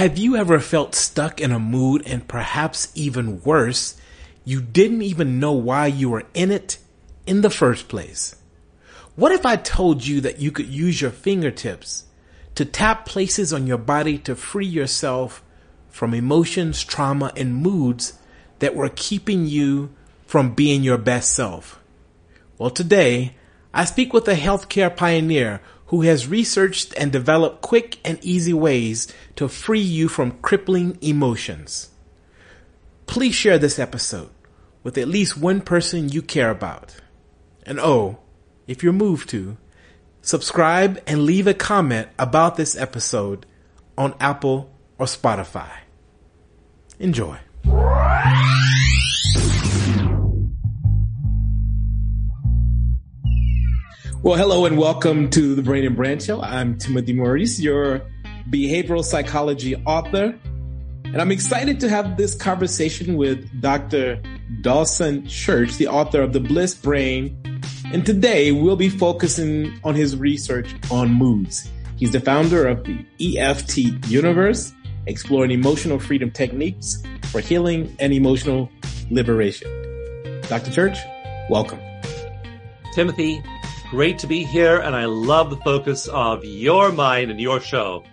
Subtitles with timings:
[0.00, 4.00] Have you ever felt stuck in a mood and perhaps even worse,
[4.46, 6.78] you didn't even know why you were in it
[7.26, 8.34] in the first place?
[9.14, 12.04] What if I told you that you could use your fingertips
[12.54, 15.42] to tap places on your body to free yourself
[15.90, 18.14] from emotions, trauma, and moods
[18.60, 19.90] that were keeping you
[20.24, 21.78] from being your best self?
[22.56, 23.36] Well, today
[23.74, 25.60] I speak with a healthcare pioneer
[25.90, 31.90] who has researched and developed quick and easy ways to free you from crippling emotions.
[33.06, 34.30] Please share this episode
[34.84, 36.94] with at least one person you care about.
[37.66, 38.20] And oh,
[38.68, 39.56] if you're moved to,
[40.22, 43.44] subscribe and leave a comment about this episode
[43.98, 45.72] on Apple or Spotify.
[47.00, 47.36] Enjoy.
[54.22, 56.42] Well, hello and welcome to the Brain and Brand Show.
[56.42, 58.02] I'm Timothy Maurice, your
[58.50, 60.38] behavioral psychology author.
[61.04, 64.20] And I'm excited to have this conversation with Dr.
[64.60, 67.34] Dawson Church, the author of The Bliss Brain.
[67.94, 71.70] And today we'll be focusing on his research on moods.
[71.96, 73.02] He's the founder of the
[73.38, 74.74] EFT Universe,
[75.06, 78.70] exploring emotional freedom techniques for healing and emotional
[79.10, 79.66] liberation.
[80.42, 80.70] Dr.
[80.70, 80.98] Church,
[81.48, 81.80] welcome.
[82.92, 83.42] Timothy,
[83.90, 88.04] Great to be here, and I love the focus of your mind and your show.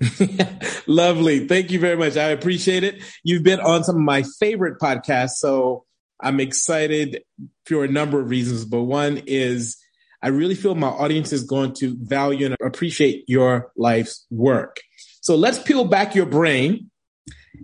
[0.86, 1.48] Lovely.
[1.48, 2.16] Thank you very much.
[2.16, 3.02] I appreciate it.
[3.24, 5.84] You've been on some of my favorite podcasts, so
[6.20, 7.24] I'm excited
[7.66, 8.64] for a number of reasons.
[8.64, 9.78] But one is
[10.22, 14.76] I really feel my audience is going to value and appreciate your life's work.
[15.22, 16.88] So let's peel back your brain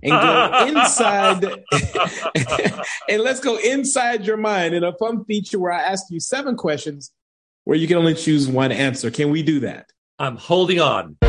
[0.03, 1.45] and go inside
[3.09, 6.57] and let's go inside your mind in a fun feature where I ask you seven
[6.57, 7.13] questions
[7.67, 9.11] where you can only choose one answer.
[9.11, 9.91] Can we do that?
[10.21, 11.17] I'm holding on.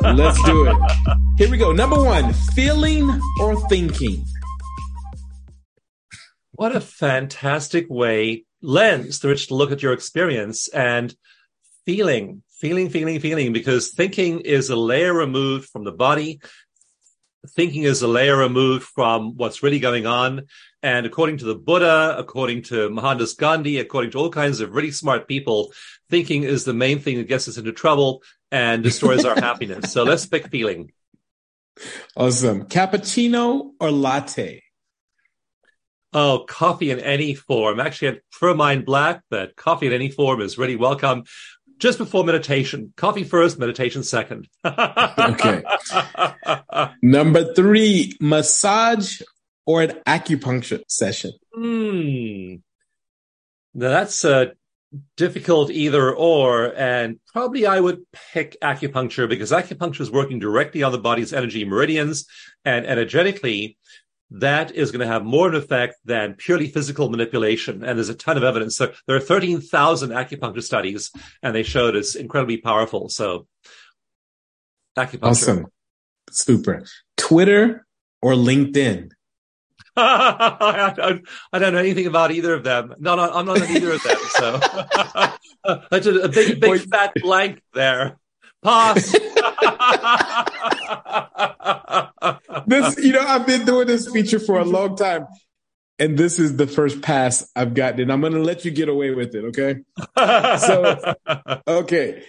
[0.00, 0.76] Let's do it.
[1.36, 1.72] Here we go.
[1.72, 4.24] Number one, feeling or thinking.
[6.52, 11.14] What a fantastic way, lens through which to look at your experience and
[11.84, 16.40] feeling, feeling, feeling, feeling, because thinking is a layer removed from the body.
[17.50, 20.46] Thinking is a layer removed from what's really going on.
[20.82, 24.90] And according to the Buddha, according to Mohandas Gandhi, according to all kinds of really
[24.90, 25.72] smart people,
[26.08, 29.92] thinking is the main thing that gets us into trouble and destroys our happiness.
[29.92, 30.92] So let's pick feeling.
[32.16, 32.64] Awesome.
[32.64, 34.62] Cappuccino or latte?
[36.12, 37.78] Oh, coffee in any form.
[37.78, 41.24] Actually, I prefer mine black, but coffee in any form is really welcome.
[41.78, 44.48] Just before meditation, coffee first, meditation second.
[44.64, 45.62] okay.
[47.00, 49.22] Number three, massage
[49.66, 51.32] or an acupuncture session?
[51.54, 52.56] Hmm.
[53.74, 54.52] Now that's a
[55.16, 60.92] difficult either or, and probably I would pick acupuncture because acupuncture is working directly on
[60.92, 62.26] the body's energy meridians,
[62.64, 63.76] and energetically,
[64.32, 67.82] that is going to have more of an effect than purely physical manipulation.
[67.82, 68.76] And there's a ton of evidence.
[68.76, 71.10] So there are 13,000 acupuncture studies,
[71.42, 73.08] and they showed it's incredibly powerful.
[73.08, 73.46] So
[74.96, 75.22] acupuncture.
[75.24, 75.66] Awesome.
[76.30, 76.84] Super.
[77.16, 77.86] Twitter
[78.22, 79.10] or LinkedIn?
[80.02, 82.94] I, don't, I, don't, know anything about either of them.
[82.98, 84.16] No, no, I'm not on either of them.
[84.30, 84.58] So
[85.90, 88.16] that's a, a, big, big fat blank there.
[88.62, 89.12] Pass.
[92.66, 95.26] this, you know, I've been doing this feature for a long time,
[95.98, 98.88] and this is the first pass I've gotten, and I'm going to let you get
[98.88, 99.44] away with it.
[99.46, 99.80] Okay.
[100.58, 101.14] so,
[101.68, 102.24] okay.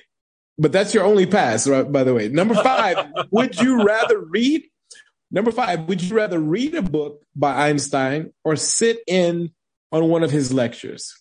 [0.58, 1.90] But that's your only pass, right?
[1.90, 2.98] By the way, number five,
[3.32, 4.64] would you rather read
[5.32, 9.52] Number five, would you rather read a book by Einstein or sit in
[9.92, 11.18] on one of his lectures?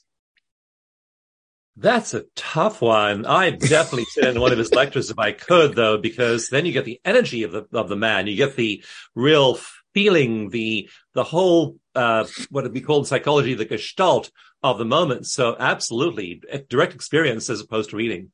[1.76, 3.24] That's a tough one.
[3.24, 6.72] I definitely sit in one of his lectures if I could, though, because then you
[6.72, 8.26] get the energy of the of the man.
[8.26, 8.84] You get the
[9.14, 9.58] real
[9.94, 14.30] feeling, the the whole uh, what would be called in psychology the gestalt
[14.62, 15.26] of the moment.
[15.26, 18.30] So, absolutely, direct experience as opposed to reading.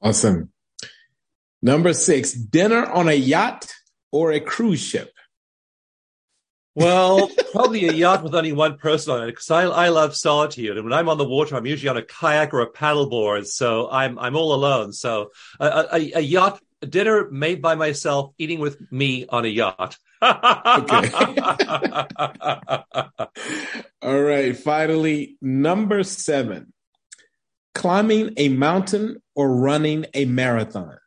[0.00, 0.52] Awesome.
[1.60, 3.72] Number six, dinner on a yacht
[4.12, 5.12] or a cruise ship?
[6.74, 10.78] Well, probably a yacht with only one person on it because I, I love solitude.
[10.78, 13.46] And when I'm on the water, I'm usually on a kayak or a paddleboard.
[13.46, 14.92] So I'm, I'm all alone.
[14.92, 19.48] So a, a, a yacht a dinner made by myself, eating with me on a
[19.48, 19.96] yacht.
[20.22, 21.10] okay.
[24.02, 24.56] all right.
[24.56, 26.72] Finally, number seven,
[27.74, 30.98] climbing a mountain or running a marathon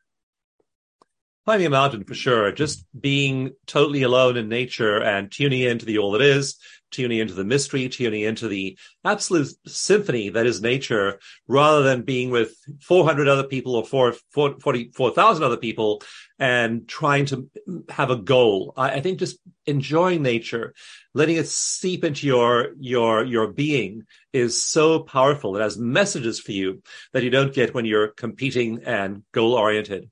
[1.45, 2.51] climbing a mountain for sure.
[2.51, 6.57] Just being totally alone in nature and tuning into the all that is,
[6.91, 12.31] tuning into the mystery, tuning into the absolute symphony that is nature, rather than being
[12.31, 16.01] with 400 other people or 4, 44,000 other people
[16.39, 17.49] and trying to
[17.89, 18.73] have a goal.
[18.75, 20.73] I, I think just enjoying nature,
[21.13, 24.03] letting it seep into your, your, your being
[24.33, 25.55] is so powerful.
[25.55, 26.81] It has messages for you
[27.13, 30.09] that you don't get when you're competing and goal oriented.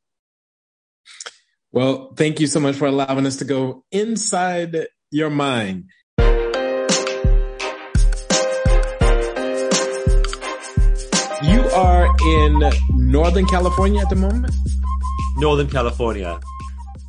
[1.71, 5.85] Well, thank you so much for allowing us to go inside your mind.
[11.43, 14.55] You are in Northern California at the moment?
[15.37, 16.39] Northern California.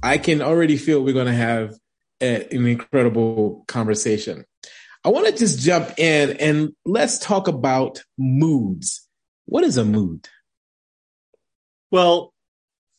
[0.02, 1.74] I can already feel we're going to have
[2.20, 4.44] a, an incredible conversation.
[5.04, 9.06] I want to just jump in and let's talk about moods.
[9.46, 10.28] What is a mood?
[11.90, 12.33] Well,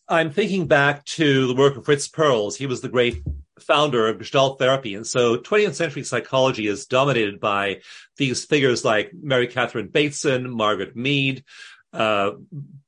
[0.08, 2.56] I'm thinking back to the work of Fritz Perls.
[2.56, 3.24] He was the great
[3.60, 4.94] founder of Gestalt therapy.
[4.94, 7.82] And so 20th century psychology is dominated by
[8.18, 11.44] these figures like Mary Catherine Bateson, Margaret Mead,
[11.92, 12.32] uh,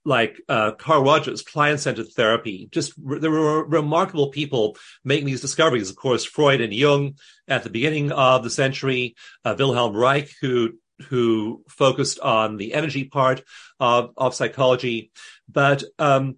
[0.05, 2.67] like uh, Carl Rogers, client-centered therapy.
[2.71, 5.89] Just there were remarkable people making these discoveries.
[5.89, 7.15] Of course, Freud and Jung
[7.47, 9.15] at the beginning of the century,
[9.45, 10.73] uh, Wilhelm Reich, who
[11.09, 13.43] who focused on the energy part
[13.79, 15.11] of, of psychology.
[15.47, 16.37] But um,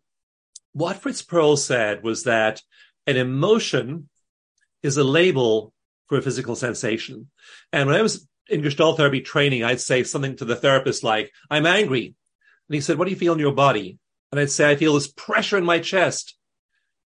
[0.79, 2.61] what Fritz Perls said was that
[3.05, 4.09] an emotion
[4.81, 5.73] is a label
[6.07, 7.29] for a physical sensation.
[7.73, 11.31] And when I was in Gestalt therapy training, I'd say something to the therapist like,
[11.49, 12.15] I'm angry.
[12.67, 13.99] And he said, what do you feel in your body?
[14.31, 16.37] And I'd say, I feel this pressure in my chest.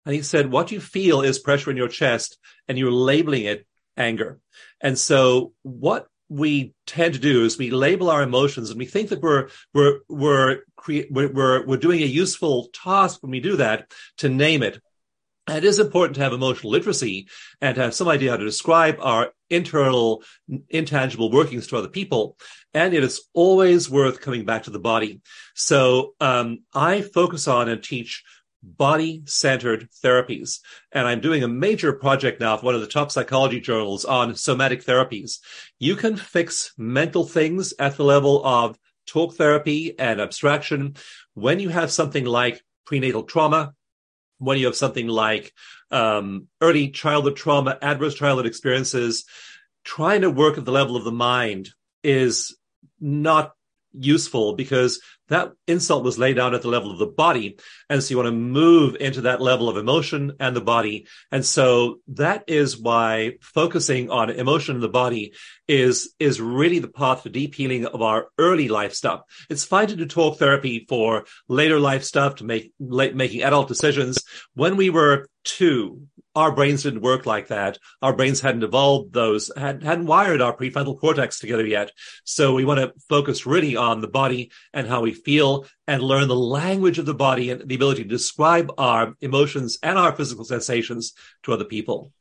[0.05, 3.67] And he said, what you feel is pressure in your chest and you're labeling it
[3.96, 4.40] anger.
[4.81, 9.11] And so what we tend to do is we label our emotions and we think
[9.11, 10.62] that we're we're we're
[11.11, 14.81] we're, we're doing a useful task when we do that to name it.
[15.47, 17.29] And it is important to have emotional literacy
[17.61, 20.23] and to have some idea how to describe our internal
[20.69, 22.37] intangible workings to other people.
[22.73, 25.21] And it is always worth coming back to the body.
[25.56, 28.23] So um, I focus on and teach
[28.62, 30.60] body centered therapies.
[30.92, 34.34] And I'm doing a major project now for one of the top psychology journals on
[34.34, 35.38] somatic therapies.
[35.78, 40.96] You can fix mental things at the level of talk therapy and abstraction
[41.34, 43.74] when you have something like prenatal trauma,
[44.38, 45.52] when you have something like
[45.90, 49.24] um, early childhood trauma, adverse childhood experiences.
[49.84, 51.70] Trying to work at the level of the mind
[52.04, 52.56] is
[53.00, 53.52] not
[53.92, 55.00] useful because
[55.31, 57.59] that insult was laid down at the level of the body.
[57.88, 61.06] And so you want to move into that level of emotion and the body.
[61.32, 65.32] And so that is why focusing on emotion in the body
[65.67, 69.23] is, is really the path to deep healing of our early life stuff.
[69.49, 73.69] It's fine to do talk therapy for later life stuff to make, late, making adult
[73.69, 74.23] decisions.
[74.55, 76.06] When we were two,
[76.37, 77.79] our brains didn't work like that.
[78.03, 81.91] Our brains hadn't evolved those, had, hadn't wired our prefrontal cortex together yet.
[82.25, 86.28] So we want to focus really on the body and how we feel and learn
[86.28, 90.44] the language of the body and the ability to describe our emotions and our physical
[90.44, 91.12] sensations
[91.43, 92.12] to other people.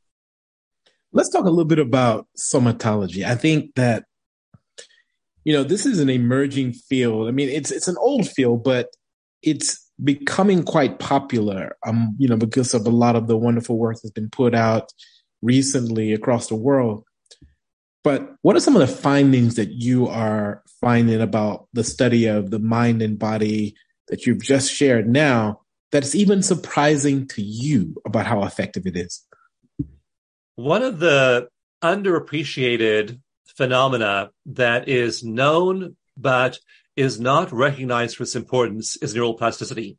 [1.12, 3.26] Let's talk a little bit about somatology.
[3.26, 4.06] I think that,
[5.44, 7.28] you know, this is an emerging field.
[7.28, 8.90] I mean, it's, it's an old field, but
[9.42, 13.96] it's becoming quite popular, um, you know, because of a lot of the wonderful work
[13.96, 14.92] that's been put out
[15.42, 17.04] recently across the world.
[18.04, 22.50] But what are some of the findings that you are finding about the study of
[22.50, 23.76] the mind and body
[24.08, 29.26] that you've just shared now that's even surprising to you about how effective it is?
[30.56, 31.50] One of the
[31.84, 33.20] underappreciated
[33.56, 36.60] phenomena that is known but
[36.96, 39.98] is not recognized for its importance is neuroplasticity.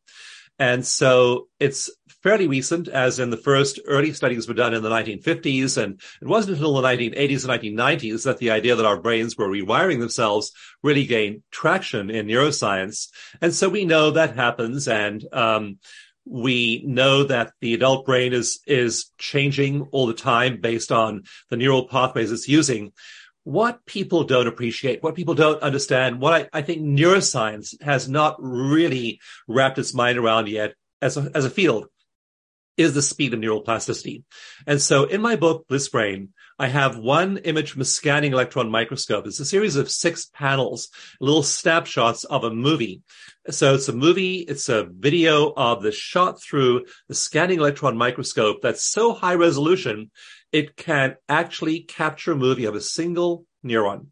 [0.60, 1.90] And so it's
[2.22, 5.82] fairly recent, as in the first early studies were done in the 1950s.
[5.82, 9.48] And it wasn't until the 1980s and 1990s that the idea that our brains were
[9.48, 10.52] rewiring themselves
[10.82, 13.08] really gained traction in neuroscience.
[13.40, 14.86] And so we know that happens.
[14.86, 15.78] And, um,
[16.26, 21.56] we know that the adult brain is, is changing all the time based on the
[21.56, 22.92] neural pathways it's using
[23.50, 28.36] what people don't appreciate, what people don't understand, what I, I, think neuroscience has not
[28.38, 31.88] really wrapped its mind around yet as a, as a field
[32.76, 34.24] is the speed of neural plasticity.
[34.68, 36.30] And so in my book, Bliss Brain,
[36.60, 39.26] I have one image from a scanning electron microscope.
[39.26, 40.88] It's a series of six panels,
[41.20, 43.02] little snapshots of a movie.
[43.50, 44.36] So it's a movie.
[44.36, 50.10] It's a video of the shot through the scanning electron microscope that's so high resolution
[50.52, 54.06] it can actually capture a movie of a single neuron.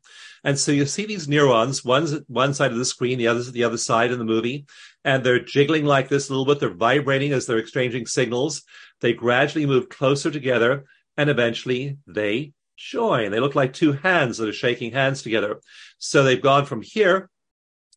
[0.44, 3.48] And so you see these neurons, one's at one side of the screen, the other's
[3.48, 4.66] at the other side in the movie,
[5.04, 6.60] and they're jiggling like this a little bit.
[6.60, 8.62] They're vibrating as they're exchanging signals.
[9.00, 10.84] They gradually move closer together
[11.16, 13.30] and eventually they join.
[13.30, 15.60] They look like two hands that are shaking hands together.
[15.98, 17.28] So they've gone from here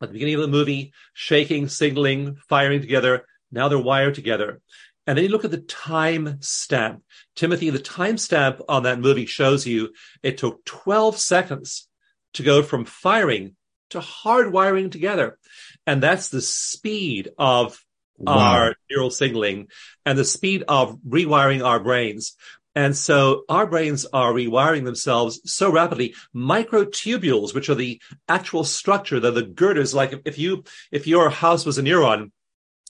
[0.01, 3.25] at the beginning of the movie, shaking, signaling, firing together.
[3.51, 4.62] Now they're wired together.
[5.08, 7.03] And then you look at the time stamp.
[7.36, 11.88] Timothy, the time stamp on that movie shows you it took 12 seconds
[12.34, 13.55] to go from firing
[13.89, 15.38] to hardwiring together.
[15.86, 17.84] And that's the speed of
[18.17, 18.38] wow.
[18.38, 19.67] our neural signaling
[20.05, 22.36] and the speed of rewiring our brains.
[22.74, 26.15] And so our brains are rewiring themselves so rapidly.
[26.34, 29.93] Microtubules, which are the actual structure, they're the girders.
[29.93, 32.31] Like if you, if your house was a neuron,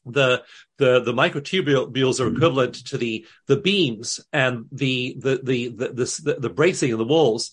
[0.06, 0.44] the
[0.78, 6.38] the the microtubules are equivalent to the the beams and the the the the the,
[6.40, 7.52] the bracing in the walls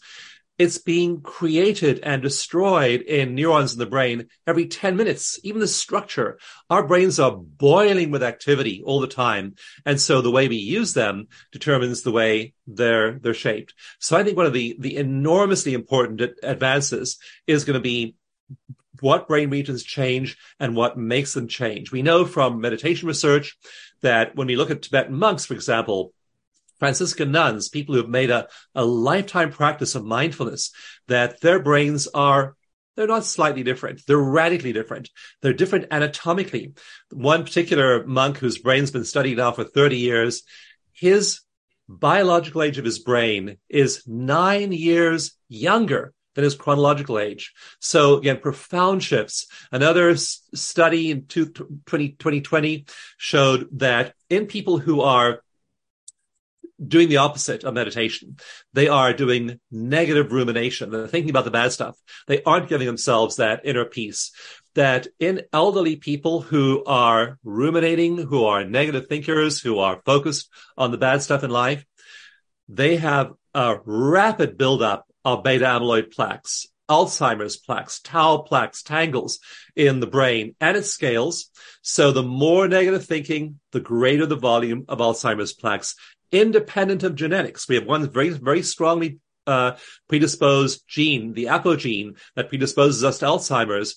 [0.59, 5.39] it's being created and destroyed in neurons in the brain every 10 minutes.
[5.45, 6.39] Even the structure,
[6.69, 9.55] our brains are boiling with activity all the time.
[9.87, 13.75] And so the way we use them determines the way they're, they're shaped.
[14.01, 18.17] So I think one of the, the enormously important advances is going to be
[19.01, 21.93] what brain regions change and what makes them change.
[21.93, 23.57] We know from meditation research
[24.03, 26.13] that when we look at Tibetan monks, for example,
[26.79, 30.71] Franciscan nuns, people who have made a, a lifetime practice of mindfulness,
[31.09, 32.55] that their brains are
[32.95, 34.03] they're not slightly different.
[34.07, 35.09] They're radically different.
[35.41, 36.75] They're different anatomically.
[37.13, 40.43] One particular monk whose brain's been studied now for 30 years,
[40.93, 41.41] his
[41.89, 47.53] biological age of his brain is nine years younger than his chronological age.
[47.81, 49.47] So again, profound shifts.
[49.73, 55.43] Another study in 2020 showed that in people who are
[56.87, 58.37] doing the opposite of meditation.
[58.73, 60.91] They are doing negative rumination.
[60.91, 61.99] They're thinking about the bad stuff.
[62.29, 64.31] They aren't giving themselves that inner peace.
[64.75, 70.93] That in elderly people who are ruminating, who are negative thinkers, who are focused on
[70.93, 71.85] the bad stuff in life,
[72.69, 79.41] they have a rapid buildup of beta amyloid plaques, Alzheimer's plaques, tau plaques, tangles
[79.77, 81.51] in the brain, and it scales.
[81.83, 85.95] So the more negative thinking, the greater the volume of Alzheimer's plaques
[86.33, 87.69] independent of genetics.
[87.69, 89.77] We have one very, very strongly uh,
[90.09, 93.97] predisposed gene, the apogene that predisposes us to Alzheimer's.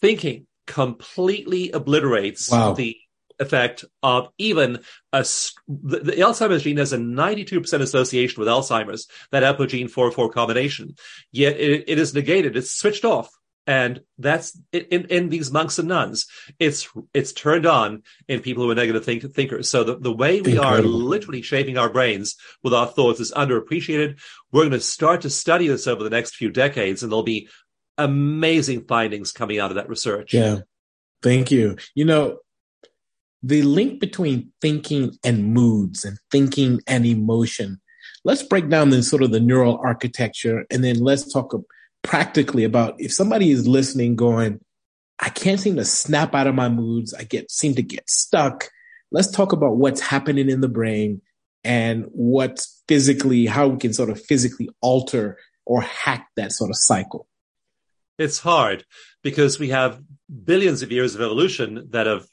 [0.00, 2.72] Thinking completely obliterates wow.
[2.74, 2.96] the
[3.38, 4.80] effect of even
[5.12, 5.24] a
[5.68, 10.96] the, the, Alzheimer's gene has a 92% association with Alzheimer's, that apogene 4-4 combination.
[11.32, 12.56] Yet it, it is negated.
[12.56, 13.30] It's switched off
[13.66, 16.26] and that's in, in these monks and nuns.
[16.58, 19.68] It's it's turned on in people who are negative think, thinkers.
[19.68, 20.88] So the, the way we Incredible.
[20.88, 24.20] are literally shaping our brains with our thoughts is underappreciated.
[24.52, 27.48] We're going to start to study this over the next few decades, and there'll be
[27.98, 30.32] amazing findings coming out of that research.
[30.32, 30.60] Yeah,
[31.22, 31.76] thank you.
[31.94, 32.38] You know,
[33.46, 37.80] the link between thinking and moods, and thinking and emotion.
[38.24, 41.54] Let's break down then sort of the neural architecture, and then let's talk
[42.02, 44.60] practically about if somebody is listening going,
[45.20, 47.14] I can't seem to snap out of my moods.
[47.14, 48.68] I get, seem to get stuck.
[49.12, 51.22] Let's talk about what's happening in the brain
[51.62, 56.76] and what's physically, how we can sort of physically alter or hack that sort of
[56.76, 57.28] cycle.
[58.18, 58.84] It's hard
[59.22, 60.00] because we have
[60.44, 62.26] billions of years of evolution that have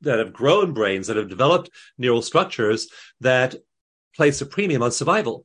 [0.00, 2.88] that have grown brains that have developed neural structures
[3.20, 3.54] that
[4.14, 5.44] place a premium on survival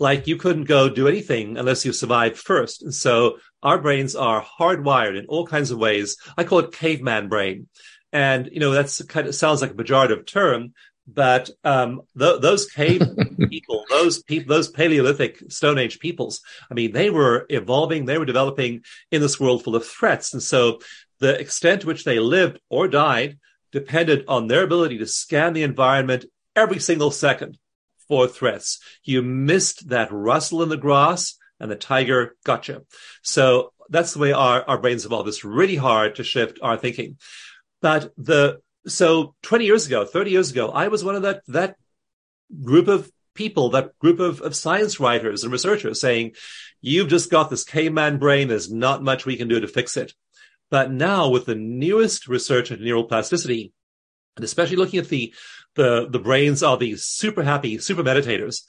[0.00, 2.82] like you couldn't go do anything unless you survived first.
[2.82, 6.16] And so our brains are hardwired in all kinds of ways.
[6.36, 7.68] I call it caveman brain.
[8.10, 10.72] And, you know, that's kind of sounds like a pejorative term,
[11.06, 13.02] but, um, th- those cave
[13.50, 18.24] people, those people, those Paleolithic Stone Age peoples, I mean, they were evolving, they were
[18.24, 20.32] developing in this world full of threats.
[20.32, 20.80] And so
[21.20, 23.38] the extent to which they lived or died
[23.72, 26.24] depended on their ability to scan the environment
[26.56, 27.58] every single second
[28.08, 28.80] for threats.
[29.04, 32.86] You missed that rustle in the grass and the tiger got you.
[33.22, 35.28] So that's the way our, our brains evolve.
[35.28, 37.18] It's really hard to shift our thinking.
[37.80, 41.76] But the, so 20 years ago, 30 years ago, I was one of that, that
[42.62, 46.32] group of people, that group of, of science writers and researchers saying,
[46.80, 48.48] you've just got this caveman brain.
[48.48, 50.12] There's not much we can do to fix it.
[50.70, 53.72] But now with the newest research into neuroplasticity,
[54.36, 55.34] and especially looking at the
[55.76, 58.62] the, the brains of these super happy, super meditators,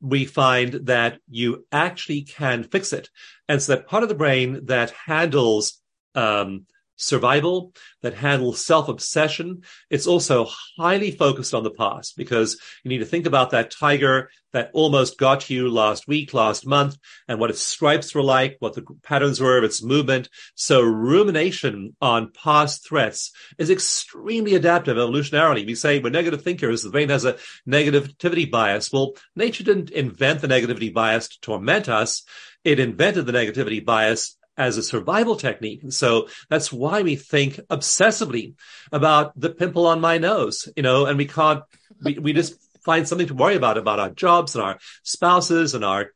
[0.00, 3.10] we find that you actually can fix it.
[3.48, 5.80] And so that part of the brain that handles,
[6.14, 6.66] um,
[6.98, 9.62] survival, that handles self-obsession.
[9.88, 14.30] It's also highly focused on the past because you need to think about that tiger
[14.52, 18.74] that almost got you last week, last month, and what its stripes were like, what
[18.74, 20.28] the patterns were of its movement.
[20.54, 25.66] So rumination on past threats is extremely adaptive evolutionarily.
[25.66, 26.82] We say we're negative thinkers.
[26.82, 27.36] The brain has a
[27.68, 28.92] negativity bias.
[28.92, 32.24] Well, nature didn't invent the negativity bias to torment us.
[32.64, 35.82] It invented the negativity bias as a survival technique.
[35.82, 38.54] And so that's why we think obsessively
[38.92, 41.62] about the pimple on my nose, you know, and we can't,
[42.02, 45.84] we, we just find something to worry about, about our jobs and our spouses and
[45.84, 46.12] our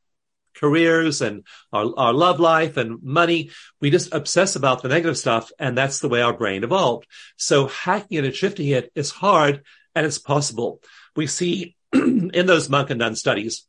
[0.56, 3.50] careers and our, our love life and money.
[3.80, 5.50] We just obsess about the negative stuff.
[5.58, 7.06] And that's the way our brain evolved.
[7.36, 9.62] So hacking it and shifting it is hard
[9.94, 10.80] and it's possible.
[11.14, 13.66] We see in those monk and nun studies,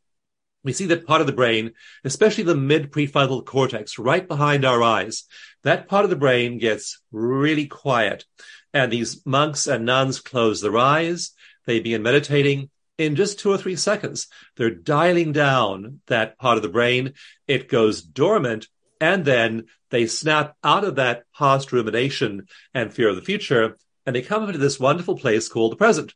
[0.64, 4.82] we see that part of the brain, especially the mid prefrontal cortex, right behind our
[4.82, 5.24] eyes,
[5.62, 8.24] that part of the brain gets really quiet.
[8.72, 11.30] And these monks and nuns close their eyes.
[11.66, 14.26] They begin meditating in just two or three seconds.
[14.56, 17.12] They're dialing down that part of the brain.
[17.46, 18.68] It goes dormant
[19.00, 24.14] and then they snap out of that past rumination and fear of the future and
[24.14, 26.14] they come into this wonderful place called the present.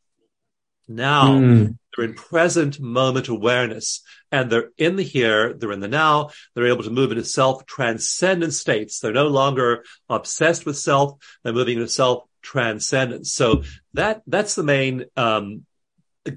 [0.86, 1.78] Now mm.
[1.98, 6.68] They're in present moment awareness and they're in the here, they're in the now, they're
[6.68, 9.00] able to move into self transcendent states.
[9.00, 13.32] They're no longer obsessed with self, they're moving into self transcendence.
[13.32, 13.64] So
[13.94, 15.66] that, that's the main, um,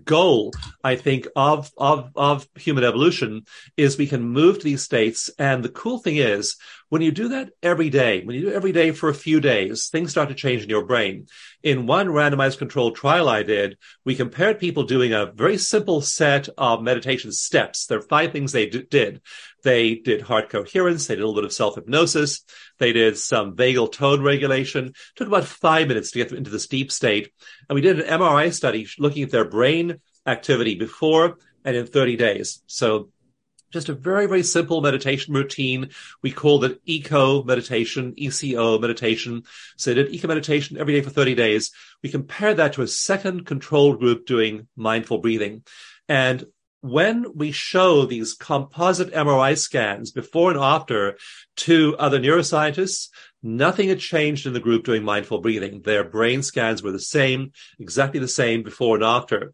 [0.06, 0.54] goal,
[0.84, 5.30] I think, of, of, of human evolution is we can move to these states.
[5.38, 6.56] And the cool thing is
[6.92, 9.40] when you do that every day, when you do it every day for a few
[9.40, 11.28] days, things start to change in your brain.
[11.64, 16.50] In one randomized controlled trial I did, we compared people doing a very simple set
[16.58, 17.86] of meditation steps.
[17.86, 19.22] There are five things they d- did.
[19.64, 21.08] They did heart coherence.
[21.08, 22.44] They did a little bit of self-hypnosis.
[22.78, 24.88] They did some vagal tone regulation.
[24.88, 27.32] It took about five minutes to get them into this deep state.
[27.70, 32.18] And we did an MRI study looking at their brain activity before and in 30
[32.18, 32.62] days.
[32.68, 33.12] So
[33.72, 35.90] just a very, very simple meditation routine.
[36.22, 39.44] We called it eco meditation, ECO meditation.
[39.78, 41.72] So they did eco meditation every day for 30 days.
[42.04, 45.64] We compared that to a second control group doing mindful breathing.
[46.08, 46.46] And
[46.82, 51.18] when we show these composite MRI scans before and after
[51.58, 53.10] to other neuroscientists,
[53.44, 55.82] nothing had changed in the group doing mindful breathing.
[55.84, 59.54] Their brain scans were the same, exactly the same before and after.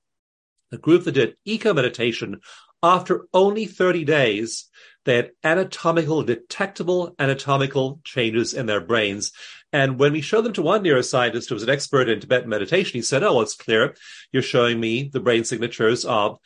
[0.72, 2.40] The group that did eco meditation
[2.84, 4.66] after only 30 days,
[5.06, 9.32] they had anatomical, detectable anatomical changes in their brains.
[9.72, 12.98] And when we showed them to one neuroscientist who was an expert in Tibetan meditation,
[12.98, 13.96] he said, Oh, well, it's clear.
[14.32, 16.40] You're showing me the brain signatures of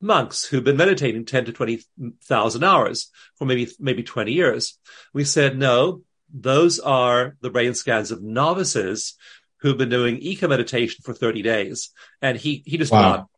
[0.00, 4.78] monks who've been meditating 10 to 20,000 hours for maybe, maybe 20 years.
[5.12, 9.14] We said, no, those are the brain scans of novices
[9.58, 11.90] who've been doing eco meditation for 30 days.
[12.20, 13.28] And he, he just wow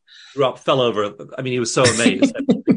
[0.44, 1.14] up, fell over.
[1.36, 2.34] I mean, he was so amazed.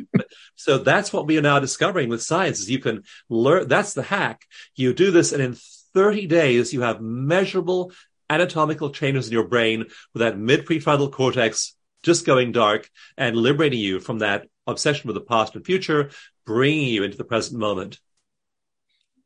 [0.56, 3.67] so that's what we are now discovering with science is you can learn.
[3.67, 4.45] That's the hack.
[4.76, 5.56] You do this and in
[5.93, 7.91] 30 days, you have measurable
[8.30, 13.80] anatomical changes in your brain with that mid prefrontal cortex just going dark and liberating
[13.80, 16.12] you from that obsession with the past and future,
[16.45, 18.00] bringing you into the present moment.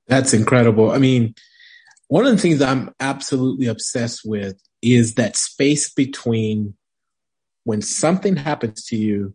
[0.08, 0.92] That's incredible.
[0.92, 1.36] I mean,
[2.08, 6.76] one of the things I'm absolutely obsessed with is that space between
[7.64, 9.34] when something happens to you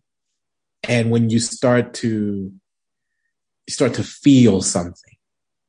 [0.88, 2.52] and when you start to
[3.68, 5.14] you start to feel something.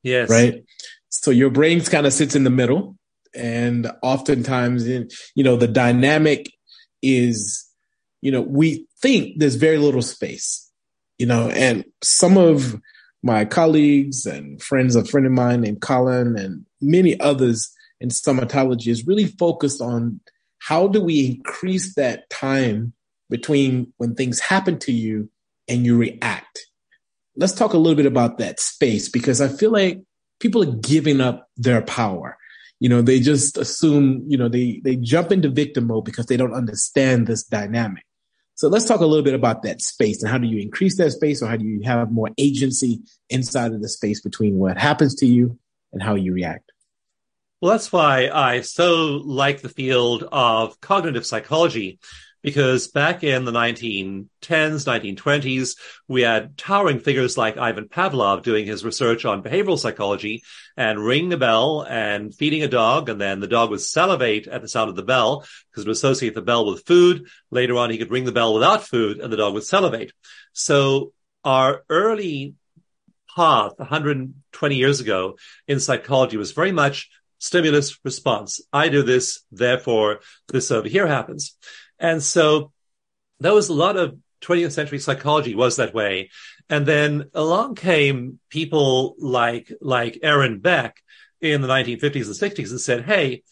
[0.02, 0.30] Yes.
[0.30, 0.64] Right.
[1.10, 2.96] So your brain kind of sits in the middle
[3.34, 6.50] and oftentimes in, you know, the dynamic
[7.02, 7.68] is,
[8.22, 10.70] you know, we think there's very little space,
[11.18, 12.80] you know, and some of
[13.22, 17.70] my colleagues and friends, a friend of mine named Colin and many others
[18.00, 20.20] in somatology is really focused on
[20.60, 22.92] how do we increase that time
[23.28, 25.28] between when things happen to you
[25.68, 26.66] and you react?
[27.36, 30.00] Let's talk a little bit about that space because I feel like
[30.38, 32.36] people are giving up their power.
[32.78, 36.36] You know, they just assume, you know, they, they jump into victim mode because they
[36.36, 38.04] don't understand this dynamic.
[38.54, 41.12] So let's talk a little bit about that space and how do you increase that
[41.12, 45.14] space or how do you have more agency inside of the space between what happens
[45.16, 45.58] to you
[45.92, 46.70] and how you react?
[47.60, 51.98] Well, that's why I so like the field of cognitive psychology,
[52.42, 55.76] because back in the 1910s, 1920s,
[56.08, 60.42] we had towering figures like Ivan Pavlov doing his research on behavioral psychology
[60.74, 63.10] and ringing a bell and feeding a dog.
[63.10, 65.96] And then the dog would salivate at the sound of the bell because it would
[65.96, 67.26] associate the bell with food.
[67.50, 70.14] Later on, he could ring the bell without food and the dog would salivate.
[70.54, 71.12] So
[71.44, 72.54] our early
[73.36, 75.36] path 120 years ago
[75.68, 78.60] in psychology was very much stimulus response.
[78.72, 81.56] I do this, therefore this over here happens.
[81.98, 82.70] And so
[83.40, 86.30] there was a lot of 20th century psychology was that way.
[86.68, 91.02] And then along came people like, like Aaron Beck
[91.40, 93.42] in the 1950s and 60s and said, Hey,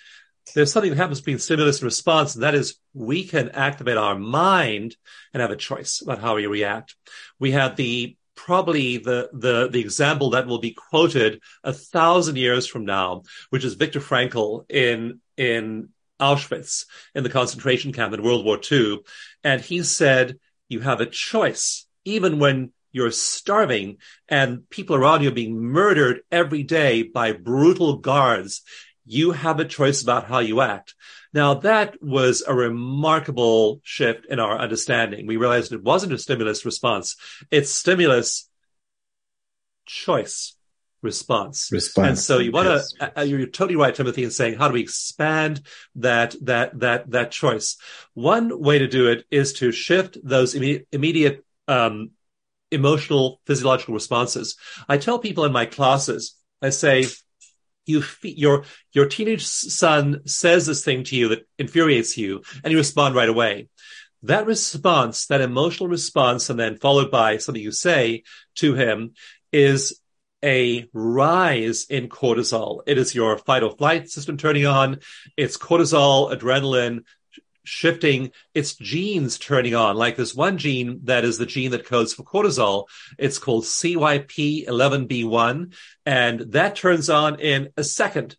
[0.55, 4.19] there's something that happens between stimulus and response, and that is we can activate our
[4.19, 4.97] mind
[5.33, 6.95] and have a choice about how we react.
[7.39, 12.67] We had the probably the, the, the example that will be quoted a thousand years
[12.67, 15.89] from now, which is Viktor Frankl in, in
[16.21, 19.01] Auschwitz in the concentration camp in World War II.
[19.43, 23.97] And he said, you have a choice, even when you're starving
[24.29, 28.63] and people around you are being murdered every day by brutal guards.
[29.05, 30.95] You have a choice about how you act.
[31.33, 35.27] Now that was a remarkable shift in our understanding.
[35.27, 37.17] We realized it wasn't a stimulus response.
[37.51, 38.49] It's stimulus
[39.87, 40.57] choice
[41.03, 41.71] response.
[41.71, 42.09] Response.
[42.09, 43.11] And so you want to, Yes.
[43.17, 45.63] uh, you're totally right, Timothy, in saying, how do we expand
[45.97, 47.77] that, that, that, that choice?
[48.15, 52.11] One way to do it is to shift those imme- immediate, um,
[52.71, 54.57] emotional physiological responses.
[54.89, 57.07] I tell people in my classes, I say,
[57.89, 62.71] you fe- your your teenage son says this thing to you that infuriates you and
[62.71, 63.69] you respond right away.
[64.23, 68.25] That response that emotional response and then followed by something you say
[68.57, 69.15] to him
[69.53, 70.01] is
[70.45, 72.83] a rise in cortisol.
[72.87, 75.01] It is your fight or flight system turning on.
[75.37, 77.01] It's cortisol adrenaline
[77.65, 79.97] shifting its genes turning on.
[79.97, 82.85] Like this one gene that is the gene that codes for cortisol.
[83.19, 85.75] It's called CYP11B1
[86.07, 88.37] and that turns on in a second.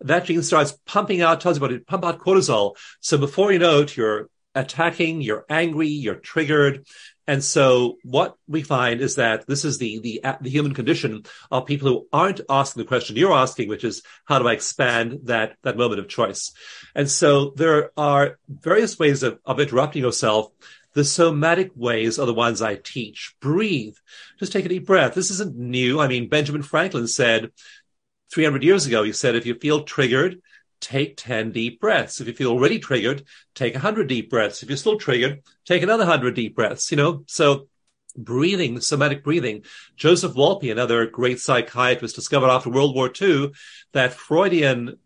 [0.00, 2.76] That gene starts pumping out, tells you about it, pump out cortisol.
[3.00, 6.86] So before you know it, you're attacking, you're angry, you're triggered.
[7.28, 11.66] And so what we find is that this is the, the, the human condition of
[11.66, 15.56] people who aren't asking the question you're asking, which is how do I expand that,
[15.62, 16.52] that moment of choice?
[16.96, 20.50] And so there are various ways of, of interrupting yourself.
[20.94, 23.36] The somatic ways are the ones I teach.
[23.38, 23.96] Breathe.
[24.38, 25.12] Just take a deep breath.
[25.12, 26.00] This isn't new.
[26.00, 27.50] I mean, Benjamin Franklin said
[28.32, 30.40] 300 years ago, he said, if you feel triggered,
[30.80, 32.22] take 10 deep breaths.
[32.22, 34.62] If you feel already triggered, take 100 deep breaths.
[34.62, 37.24] If you're still triggered, take another 100 deep breaths, you know?
[37.26, 37.68] So
[38.16, 39.64] breathing, somatic breathing.
[39.96, 43.52] Joseph Wolpe, another great psychiatrist, discovered after World War II
[43.92, 44.96] that Freudian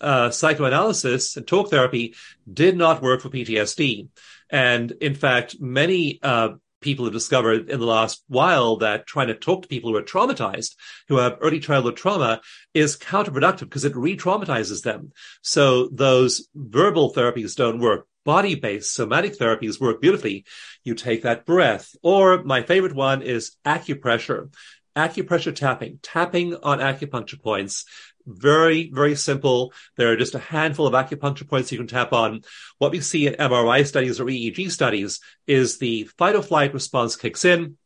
[0.00, 2.14] uh, psychoanalysis and talk therapy
[2.50, 4.08] did not work for PTSD.
[4.50, 9.34] And in fact, many uh, people have discovered in the last while that trying to
[9.34, 10.76] talk to people who are traumatized,
[11.08, 12.40] who have early childhood trauma,
[12.74, 15.12] is counterproductive because it re-traumatizes them.
[15.42, 18.06] So those verbal therapies don't work.
[18.24, 20.44] Body-based somatic therapies work beautifully.
[20.84, 21.94] You take that breath.
[22.02, 24.52] Or my favorite one is acupressure.
[24.96, 27.84] Acupressure tapping, tapping on acupuncture points
[28.26, 29.72] very, very simple.
[29.96, 32.42] There are just a handful of acupuncture points you can tap on.
[32.78, 37.16] What we see in MRI studies or EEG studies is the fight or flight response
[37.16, 37.76] kicks in.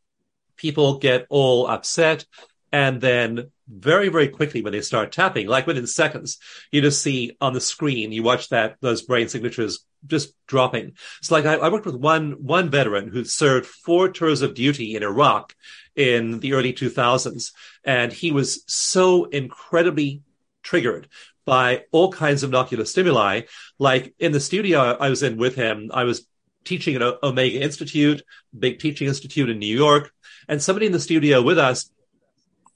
[0.56, 2.26] People get all upset.
[2.74, 6.38] And then very, very quickly when they start tapping, like within seconds,
[6.72, 10.94] you just see on the screen, you watch that, those brain signatures just dropping.
[11.20, 14.96] It's like I, I worked with one, one veteran who served four tours of duty
[14.96, 15.54] in Iraq
[15.94, 17.52] in the early 2000s.
[17.84, 20.22] And he was so incredibly
[20.64, 21.06] triggered
[21.44, 23.42] by all kinds of ocular stimuli.
[23.78, 26.26] Like in the studio I was in with him, I was
[26.64, 28.24] teaching at Omega Institute,
[28.58, 30.10] big teaching institute in New York.
[30.48, 31.88] And somebody in the studio with us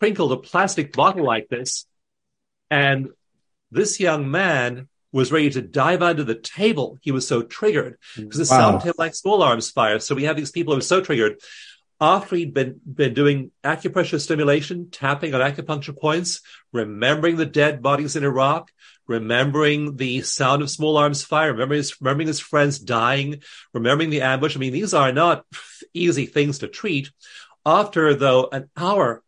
[0.00, 1.86] crinkled a plastic bottle like this.
[2.70, 3.08] And
[3.70, 6.98] this young man was ready to dive under the table.
[7.00, 8.58] He was so triggered because it Wow.
[8.58, 9.98] sounded to him like small arms fire.
[10.00, 11.40] So we have these people who are so triggered.
[12.00, 18.14] After he'd been, been doing acupressure stimulation, tapping on acupuncture points, remembering the dead bodies
[18.14, 18.70] in Iraq,
[19.08, 23.42] remembering the sound of small arms fire, remembering his, remembering his friends dying,
[23.74, 24.54] remembering the ambush.
[24.54, 25.44] I mean, these are not
[25.94, 27.10] easy things to treat.
[27.66, 29.22] After though an hour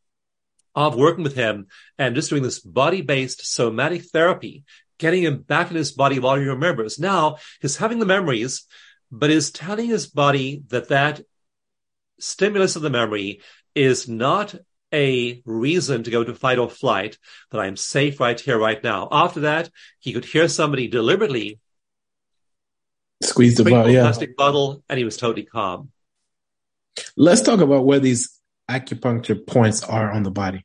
[0.75, 1.67] of working with him
[1.99, 4.65] and just doing this body based somatic therapy,
[4.99, 6.99] getting him back in his body while he remembers.
[6.99, 8.65] Now he's having the memories,
[9.11, 11.23] but is telling his body that that
[12.19, 13.41] stimulus of the memory
[13.75, 14.55] is not
[14.93, 17.17] a reason to go to fight or flight,
[17.51, 19.09] that I'm safe right here, right now.
[19.11, 21.61] After that, he could hear somebody deliberately
[23.23, 24.03] Squeeze the a Yeah.
[24.03, 25.93] plastic bottle and he was totally calm.
[27.17, 28.40] Let's talk about where these
[28.71, 30.65] acupuncture points are on the body.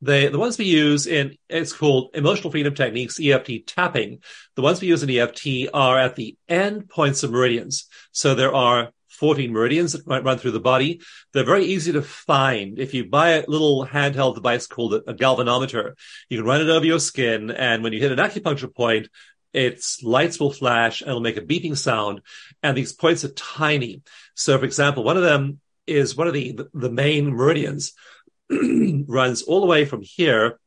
[0.00, 4.20] The, the ones we use in, it's called emotional freedom techniques, EFT tapping.
[4.54, 7.86] The ones we use in EFT are at the end points of meridians.
[8.12, 11.00] So there are 14 meridians that might run through the body.
[11.32, 12.78] They're very easy to find.
[12.78, 15.94] If you buy a little handheld device called a galvanometer,
[16.28, 17.50] you can run it over your skin.
[17.50, 19.08] And when you hit an acupuncture point,
[19.52, 22.20] its lights will flash and it'll make a beeping sound.
[22.62, 24.02] And these points are tiny.
[24.36, 27.92] So, for example, one of them is one of the, the main meridians
[28.50, 30.58] runs all the way from here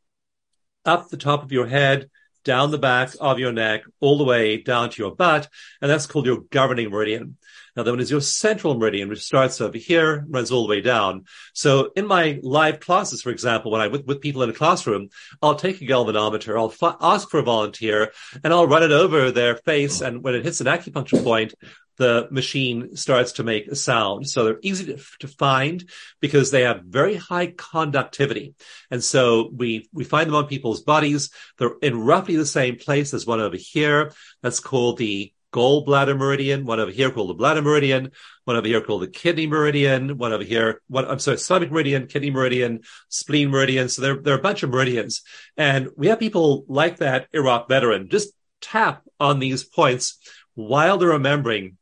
[0.86, 2.10] up the top of your head,
[2.44, 5.48] down the back of your neck, all the way down to your butt.
[5.80, 7.38] And that's called your governing meridian.
[7.76, 10.82] Now, that one is your central meridian, which starts over here, runs all the way
[10.82, 11.24] down.
[11.54, 15.10] So in my live classes, for example, when i'm with, with people in a classroom,
[15.42, 18.12] I'll take a galvanometer, I'll ask for a volunteer,
[18.44, 20.02] and I'll run it over their face.
[20.02, 21.54] And when it hits an acupuncture point,
[21.98, 24.28] the machine starts to make a sound.
[24.28, 25.88] So they're easy to, to, find
[26.20, 28.56] because they have very high conductivity.
[28.90, 31.30] And so we, we find them on people's bodies.
[31.58, 34.12] They're in roughly the same place as one over here.
[34.42, 38.12] That's called the gallbladder meridian, one over here called the bladder meridian,
[38.46, 42.08] one over here called the kidney meridian, one over here, one, I'm sorry, stomach meridian,
[42.08, 43.90] kidney meridian, spleen meridian.
[43.90, 45.22] So there, there are a bunch of meridians.
[45.58, 50.18] And we have people like that Iraq veteran just tap on these points
[50.54, 51.78] while they're remembering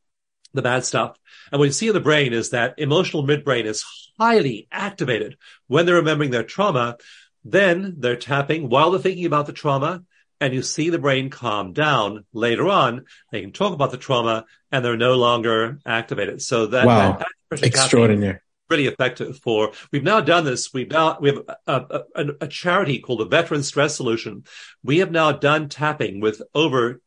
[0.52, 1.16] the bad stuff.
[1.52, 3.84] And what you see in the brain is that emotional midbrain is
[4.18, 5.36] highly activated
[5.66, 6.96] when they're remembering their trauma.
[7.44, 10.02] Then they're tapping while they're thinking about the trauma
[10.40, 14.46] and you see the brain calm down later on, they can talk about the trauma
[14.72, 16.42] and they're no longer activated.
[16.42, 17.18] So that, wow.
[17.50, 18.40] That extraordinary.
[18.68, 20.72] Really effective for, we've now done this.
[20.72, 24.44] We've now, we have a, a, a charity called the Veteran Stress Solution.
[24.84, 27.00] We have now done tapping with over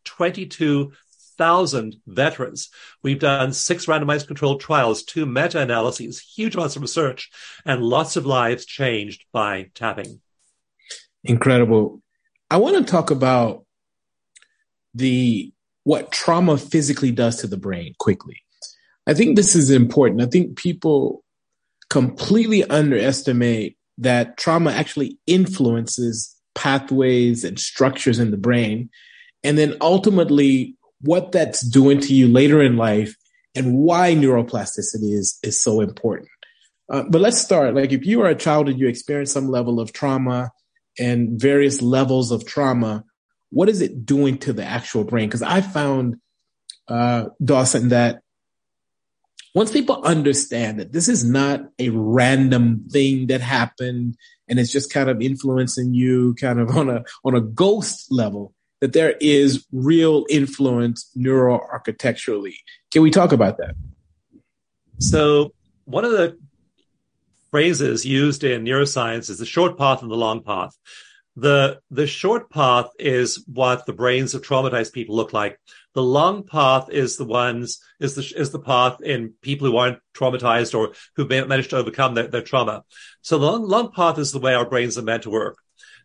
[1.38, 2.70] 22,000 veterans.
[3.02, 7.30] We've done six randomized controlled trials, two meta analyses, huge amounts of research,
[7.66, 10.22] and lots of lives changed by tapping.
[11.24, 12.02] Incredible.
[12.50, 13.66] I want to talk about
[14.94, 15.52] the
[15.86, 18.42] what trauma physically does to the brain quickly.
[19.06, 20.22] I think this is important.
[20.22, 21.24] I think people
[21.90, 28.90] completely underestimate that trauma actually influences pathways and structures in the brain.
[29.44, 33.16] And then ultimately, what that's doing to you later in life
[33.56, 36.30] and why neuroplasticity is, is so important.
[36.90, 37.76] Uh, but let's start.
[37.76, 40.52] Like, if you are a child and you experience some level of trauma,
[41.00, 43.04] and various levels of trauma,
[43.50, 45.28] what is it doing to the actual brain?
[45.28, 46.18] Because I found,
[46.88, 48.22] uh, Dawson, that
[49.56, 54.16] once people understand that this is not a random thing that happened
[54.48, 58.54] and it's just kind of influencing you kind of on a, on a ghost level,
[58.84, 62.56] that there is real influence neuroarchitecturally.
[62.92, 63.76] Can we talk about that?
[65.00, 65.54] So
[65.86, 66.38] one of the
[67.50, 70.78] phrases used in neuroscience is the short path and the long path.
[71.38, 75.58] The, the short path is what the brains of traumatized people look like.
[75.94, 80.00] The long path is the ones, is the, is the path in people who aren't
[80.14, 82.84] traumatized or who've managed to overcome their, their trauma.
[83.22, 85.58] So the long, long path is the way our brains are meant to work.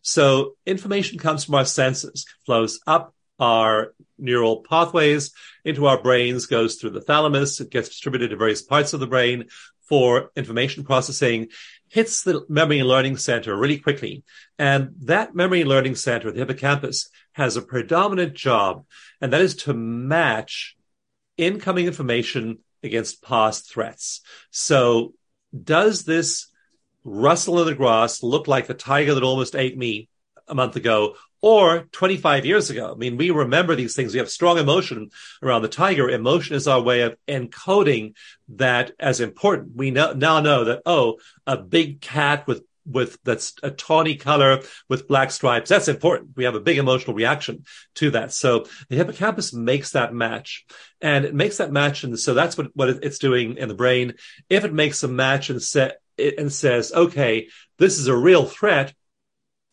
[0.09, 5.33] So information comes from our senses, flows up our neural pathways
[5.64, 7.61] into our brains, goes through the thalamus.
[7.61, 9.49] It gets distributed to various parts of the brain
[9.83, 11.49] for information processing
[11.90, 14.25] hits the memory and learning center really quickly.
[14.59, 18.85] And that memory and learning center, the hippocampus, has a predominant job,
[19.21, 20.77] and that is to match
[21.37, 24.23] incoming information against past threats.
[24.51, 25.14] So
[25.53, 26.47] does this
[27.09, 30.09] rustle in the grass looked like the tiger that almost ate me
[30.47, 31.14] a month ago?
[31.40, 32.92] or 25 years ago.
[32.92, 34.12] I mean, we remember these things.
[34.12, 35.11] We have strong emotion
[35.42, 36.09] around the tiger.
[36.09, 38.14] Emotion is our way of encoding
[38.49, 39.77] that as important.
[39.77, 45.07] We now know that, oh, a big cat with with that's a tawny color with
[45.09, 45.68] black stripes.
[45.68, 46.31] That's important.
[46.37, 47.64] We have a big emotional reaction
[47.97, 48.33] to that.
[48.33, 50.64] So the hippocampus makes that match
[51.03, 52.03] and it makes that match.
[52.03, 54.14] And so that's what, what it's doing in the brain.
[54.49, 58.92] If it makes a match and set and says, okay, this is a real threat,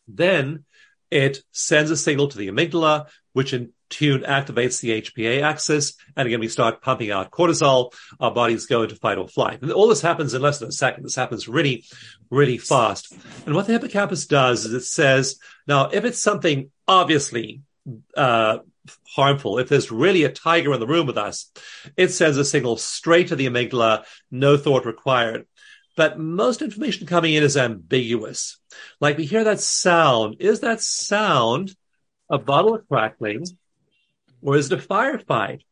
[0.08, 0.64] then
[1.10, 5.94] it sends a signal to the amygdala, which in tune activates the HPA axis.
[6.16, 7.92] And again, we start pumping out cortisol.
[8.18, 9.62] Our bodies go into fight or flight.
[9.62, 11.04] And all this happens in less than a second.
[11.04, 11.84] This happens really,
[12.30, 13.12] really fast.
[13.44, 17.62] And what the hippocampus does is it says, now, if it's something obviously,
[18.16, 18.58] uh,
[19.14, 19.58] harmful.
[19.58, 21.50] If there's really a tiger in the room with us,
[21.96, 25.46] it sends a signal straight to the amygdala, no thought required
[25.96, 28.58] but most information coming in is ambiguous.
[29.00, 30.36] Like we hear that sound.
[30.40, 31.74] Is that sound
[32.30, 33.44] a bottle of crackling
[34.42, 35.62] or is it a firefight?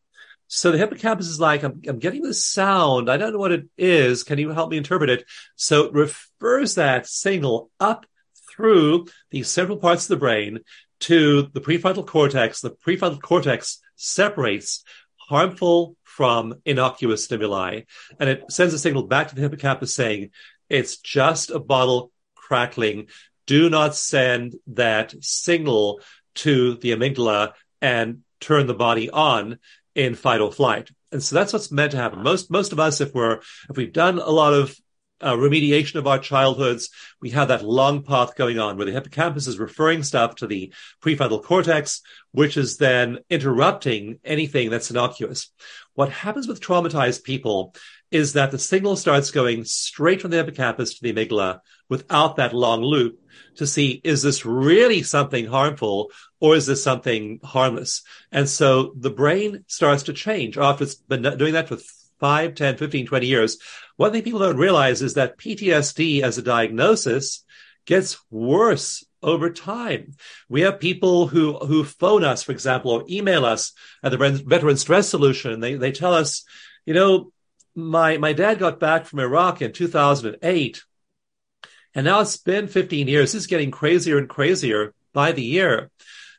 [0.46, 3.10] So the hippocampus is like, I'm, I'm getting this sound.
[3.10, 4.22] I don't know what it is.
[4.22, 5.24] Can you help me interpret it?
[5.56, 8.06] So it refers that signal up
[8.50, 10.60] through the central parts of the brain
[11.00, 12.60] to the prefrontal cortex.
[12.60, 14.84] The prefrontal cortex separates
[15.28, 17.82] harmful from innocuous stimuli.
[18.20, 20.30] And it sends a signal back to the hippocampus saying,
[20.68, 23.08] it's just a bottle crackling.
[23.46, 26.00] Do not send that signal
[26.36, 29.58] to the amygdala and turn the body on
[29.94, 30.90] in fight or flight.
[31.12, 32.22] And so that's what's meant to happen.
[32.22, 34.74] Most, most of us, if we're, if we've done a lot of
[35.20, 39.46] uh, remediation of our childhoods, we have that long path going on where the hippocampus
[39.46, 40.72] is referring stuff to the
[41.02, 45.50] prefrontal cortex, which is then interrupting anything that's innocuous.
[45.94, 47.74] What happens with traumatized people
[48.10, 52.54] is that the signal starts going straight from the hippocampus to the amygdala without that
[52.54, 53.18] long loop
[53.56, 58.02] to see, is this really something harmful or is this something harmless?
[58.30, 61.78] And so the brain starts to change after it's been doing that for
[62.20, 63.58] 5, 10, 15, 20 years.
[63.96, 67.44] One thing people don't realize is that PTSD as a diagnosis
[67.86, 70.14] gets worse over time.
[70.48, 73.72] We have people who, who phone us, for example, or email us
[74.02, 75.60] at the Veteran Stress Solution.
[75.60, 76.44] They, they tell us,
[76.86, 77.32] you know,
[77.74, 80.82] my, my dad got back from Iraq in 2008
[81.94, 83.34] and now it's been 15 years.
[83.34, 85.90] It's getting crazier and crazier by the year.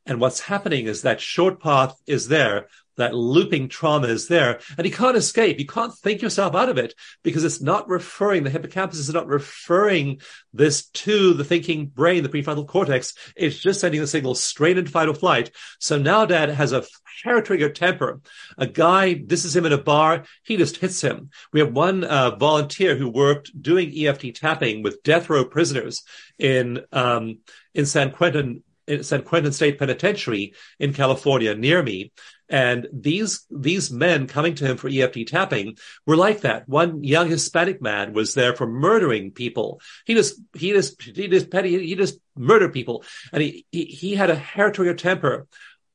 [0.06, 2.68] And what's happening is that short path is there.
[2.98, 5.60] That looping trauma is there and you can't escape.
[5.60, 9.28] You can't think yourself out of it because it's not referring, the hippocampus is not
[9.28, 10.22] referring
[10.54, 13.14] this to the thinking brain, the prefrontal cortex.
[13.36, 15.52] It's just sending the signal straight into fight or flight.
[15.80, 16.84] So now dad has a
[17.24, 18.22] hair trigger temper.
[18.58, 20.26] A guy, this is him in a bar.
[20.44, 21.30] He just hits him.
[21.54, 26.04] We have one uh, volunteer who worked doing EFT tapping with death row prisoners
[26.38, 27.40] in, um,
[27.74, 32.12] in San Quentin, in San Quentin State Penitentiary in California near me.
[32.50, 36.70] And these, these men coming to him for EFT tapping were like that.
[36.70, 39.82] One young Hispanic man was there for murdering people.
[40.06, 43.04] He just, he just, he just petty, he just murdered people.
[43.32, 45.48] And he, he, he had a hair trigger temper.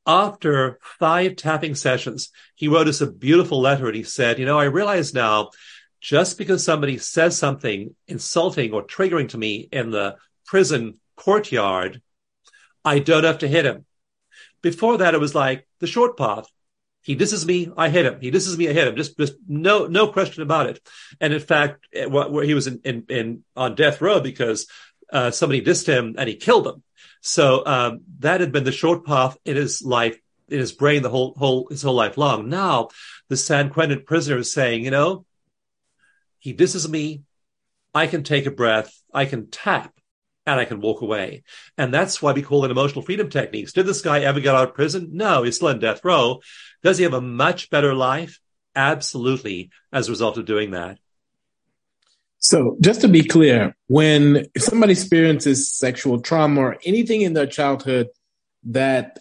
[0.06, 4.58] After five tapping sessions, he wrote us a beautiful letter and he said, you know,
[4.58, 5.50] I realize now
[6.00, 12.00] just because somebody says something insulting or triggering to me in the prison courtyard,
[12.84, 13.84] I don't have to hit him.
[14.62, 16.46] Before that, it was like the short path.
[17.02, 18.20] He disses me, I hit him.
[18.20, 18.96] He disses me, I hit him.
[18.96, 20.80] Just, just no, no question about it.
[21.18, 24.66] And in fact, eh, where he was in, in, in on death row because
[25.10, 26.82] uh, somebody dissed him and he killed him.
[27.22, 31.10] So um, that had been the short path in his life, in his brain, the
[31.10, 32.48] whole, whole his whole life long.
[32.48, 32.88] Now
[33.28, 35.24] the San Quentin prisoner is saying, you know,
[36.38, 37.22] he disses me,
[37.94, 39.92] I can take a breath, I can tap,
[40.46, 41.42] and I can walk away.
[41.76, 43.72] And that's why we call it emotional freedom techniques.
[43.72, 45.10] Did this guy ever get out of prison?
[45.12, 46.40] No, he's still in death row.
[46.82, 48.40] Does he have a much better life?
[48.74, 50.98] Absolutely, as a result of doing that.
[52.38, 58.08] So, just to be clear, when somebody experiences sexual trauma or anything in their childhood
[58.64, 59.18] that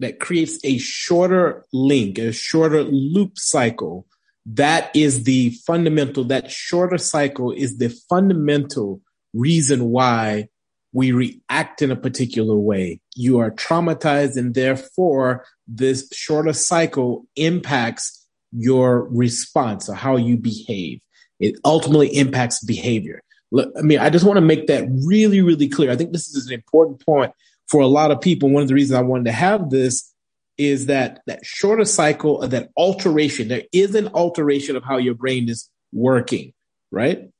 [0.00, 4.06] that creates a shorter link, a shorter loop cycle,
[4.44, 6.24] that is the fundamental.
[6.24, 9.00] That shorter cycle is the fundamental
[9.32, 10.48] reason why
[10.92, 13.00] we react in a particular way.
[13.14, 21.00] You are traumatized and therefore this shorter cycle impacts your response or how you behave.
[21.40, 23.22] It ultimately impacts behavior.
[23.58, 25.90] I mean, I just want to make that really, really clear.
[25.90, 27.32] I think this is an important point
[27.68, 28.50] for a lot of people.
[28.50, 30.12] One of the reasons I wanted to have this
[30.58, 33.48] is that that shorter cycle that alteration.
[33.48, 36.52] There is an alteration of how your brain is working,
[36.90, 37.31] right?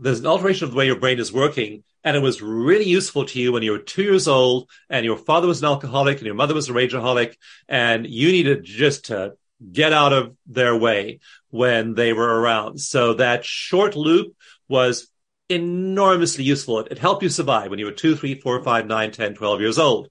[0.00, 1.84] There's an alteration of the way your brain is working.
[2.02, 5.18] And it was really useful to you when you were two years old and your
[5.18, 7.34] father was an alcoholic and your mother was a rageaholic
[7.68, 9.34] and you needed just to
[9.70, 12.80] get out of their way when they were around.
[12.80, 14.34] So that short loop
[14.68, 15.08] was
[15.50, 16.80] enormously useful.
[16.80, 19.60] It, it helped you survive when you were two, three, four, five, nine, 10, 12
[19.60, 20.08] years old.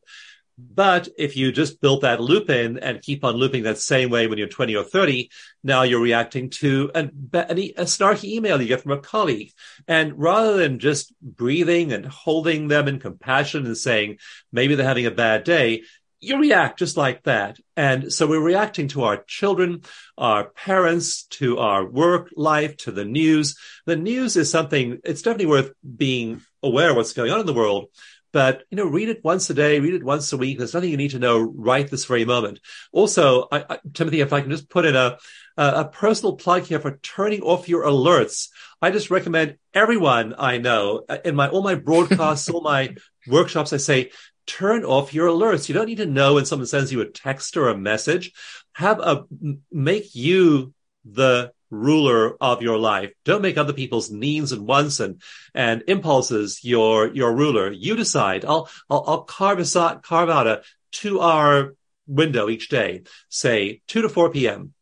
[0.59, 4.27] But if you just built that loop in and keep on looping that same way
[4.27, 5.29] when you're 20 or 30,
[5.63, 9.51] now you're reacting to an, a snarky email you get from a colleague.
[9.87, 14.17] And rather than just breathing and holding them in compassion and saying,
[14.51, 15.83] maybe they're having a bad day,
[16.21, 17.57] you react just like that.
[17.77, 19.83] And so we're reacting to our children,
[20.17, 23.57] our parents, to our work life, to the news.
[23.85, 27.53] The news is something, it's definitely worth being aware of what's going on in the
[27.53, 27.87] world
[28.31, 30.57] but you know, read it once a day, read it once a week.
[30.57, 32.59] There's nothing you need to know right this very moment.
[32.91, 35.17] Also, I, I, Timothy, if I can just put in a,
[35.57, 38.49] a personal plug here for turning off your alerts.
[38.81, 42.95] I just recommend everyone I know uh, in my all my broadcasts, all my
[43.27, 43.73] workshops.
[43.73, 44.11] I say
[44.47, 45.67] turn off your alerts.
[45.67, 48.31] You don't need to know when someone sends you a text or a message.
[48.73, 49.25] Have a
[49.71, 50.73] make you
[51.05, 53.11] the ruler of your life.
[53.25, 55.21] Don't make other people's needs and wants and,
[55.53, 57.71] and impulses your, your ruler.
[57.71, 58.45] You decide.
[58.45, 61.75] I'll, I'll, I'll carve aside, carve out a two hour
[62.07, 64.73] window each day, say 2 to 4 p.m.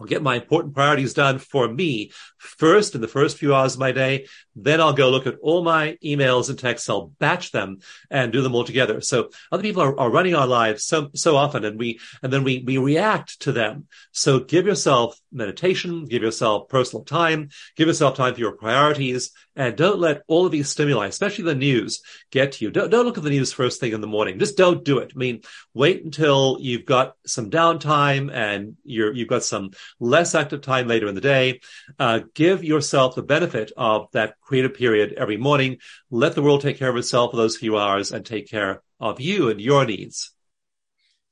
[0.00, 3.80] I'll get my important priorities done for me first in the first few hours of
[3.80, 4.26] my day.
[4.56, 6.88] Then I'll go look at all my emails and texts.
[6.88, 7.80] I'll batch them
[8.10, 9.00] and do them all together.
[9.02, 12.44] So other people are, are running our lives so, so often and we, and then
[12.44, 13.86] we, we react to them.
[14.12, 19.76] So give yourself meditation, give yourself personal time, give yourself time for your priorities and
[19.76, 22.70] don't let all of these stimuli, especially the news, get to you.
[22.70, 24.38] Don't, don't look at the news first thing in the morning.
[24.38, 25.12] Just don't do it.
[25.14, 25.42] I mean,
[25.74, 31.08] wait until you've got some downtime and you're, you've got some less active time later
[31.08, 31.60] in the day.
[31.98, 35.78] Uh, give yourself the benefit of that creative period every morning.
[36.10, 39.20] Let the world take care of itself for those few hours and take care of
[39.20, 40.32] you and your needs.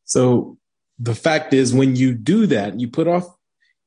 [0.05, 0.59] So
[0.99, 3.27] the fact is when you do that, you put off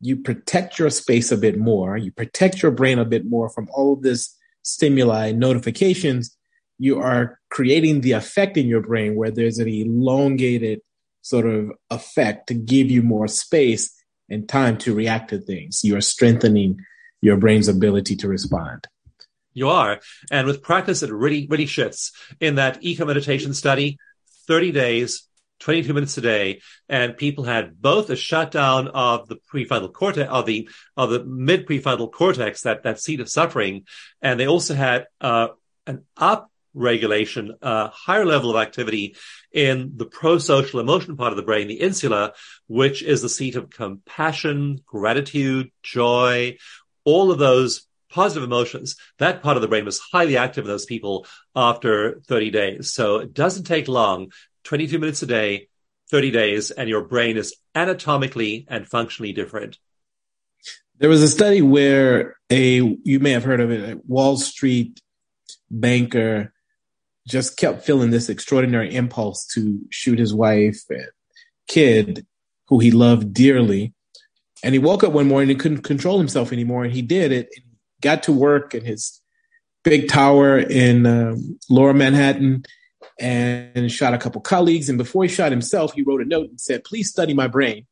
[0.02, 3.70] you protect your space a bit more, you protect your brain a bit more from
[3.72, 6.36] all of this stimuli notifications,
[6.80, 10.82] you are creating the effect in your brain where there's an elongated
[11.22, 13.94] sort of effect to give you more space
[14.32, 15.84] and time to react to things.
[15.84, 16.84] You are strengthening
[17.22, 18.88] your brain's ability to respond.
[19.54, 20.00] You are.
[20.32, 22.14] And with practice, it really, really shifts.
[22.40, 24.00] In that eco meditation study,
[24.48, 25.28] 30 days,
[25.60, 30.46] 22 minutes a day, and people had both a shutdown of the prefrontal cortex, of
[30.46, 33.86] the, of the mid prefrontal cortex, that, that seat of suffering.
[34.22, 35.50] And they also had, uh,
[35.88, 39.16] an up regulation, a higher level of activity
[39.52, 42.34] in the pro-social emotion part of the brain, the insula,
[42.68, 46.58] which is the seat of compassion, gratitude, joy,
[47.04, 48.96] all of those positive emotions.
[49.18, 52.94] That part of the brain was highly active in those people after 30 days.
[52.94, 54.32] So it doesn't take long
[54.64, 55.70] 22 minutes a day,
[56.10, 59.78] 30 days, and your brain is anatomically and functionally different.
[60.98, 65.02] There was a study where a, you may have heard of it, a Wall Street
[65.72, 66.54] banker
[67.28, 71.08] just kept feeling this extraordinary impulse to shoot his wife and
[71.68, 72.26] kid
[72.68, 73.94] who he loved dearly.
[74.64, 76.84] And he woke up one morning and couldn't control himself anymore.
[76.84, 77.50] And he did it.
[78.02, 79.22] Got to work in his
[79.84, 82.64] big tower in um, lower Manhattan
[83.20, 84.90] and shot a couple colleagues.
[84.90, 87.86] And before he shot himself, he wrote a note and said, please study my brain.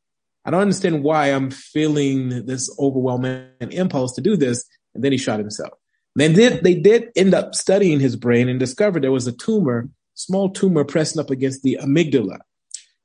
[0.44, 4.64] I don't understand why I'm feeling this overwhelming impulse to do this.
[4.94, 5.79] And then he shot himself.
[6.16, 9.88] Then did, they did end up studying his brain and discovered there was a tumor,
[10.14, 12.38] small tumor pressing up against the amygdala.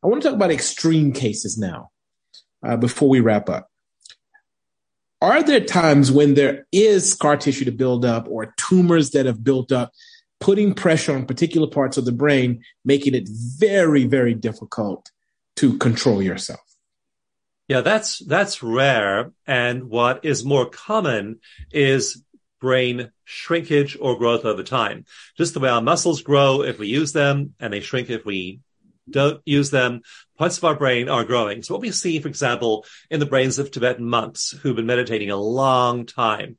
[0.03, 1.91] I want to talk about extreme cases now
[2.65, 3.69] uh, before we wrap up.
[5.21, 9.43] Are there times when there is scar tissue to build up or tumors that have
[9.43, 9.91] built up
[10.39, 15.09] putting pressure on particular parts of the brain, making it very, very difficult
[15.55, 16.59] to control yourself.
[17.67, 19.31] Yeah, that's, that's rare.
[19.47, 21.39] And what is more common
[21.71, 22.23] is
[22.65, 25.05] brain shrinkage or growth over time.
[25.37, 28.59] Just the way our muscles grow if we use them and they shrink if we
[29.07, 30.01] don't use them.
[30.39, 31.61] Parts of our brain are growing.
[31.61, 35.29] So what we see, for example, in the brains of Tibetan monks who've been meditating
[35.29, 36.57] a long time,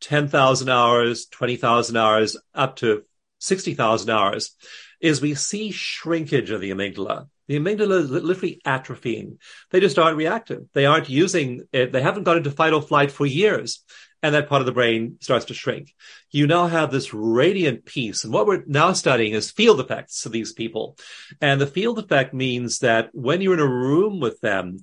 [0.00, 3.04] 10,000 hours, 20,000 hours, up to
[3.38, 4.56] 60,000 hours
[5.00, 7.28] is we see shrinkage of the amygdala.
[7.46, 9.36] The amygdala is literally atrophying.
[9.70, 10.64] They just aren't reactive.
[10.72, 11.92] They aren't using it.
[11.92, 13.84] They haven't gone into fight or flight for years.
[14.24, 15.94] And that part of the brain starts to shrink.
[16.30, 18.24] You now have this radiant peace.
[18.24, 20.96] And what we're now studying is field effects of these people.
[21.42, 24.78] And the field effect means that when you're in a room with them,